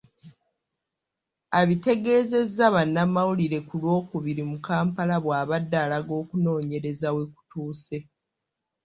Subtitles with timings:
[1.59, 7.97] Abitegeezezza bannamawulire ku Lwokubiri mu Kampala bw’abadde alaga okunoonyereza we kutuuse.